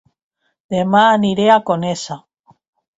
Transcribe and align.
Dema 0.75 1.05
aniré 1.19 1.47
a 1.57 1.61
Conesa 1.71 2.21